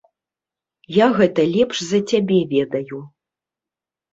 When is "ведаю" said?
2.55-2.99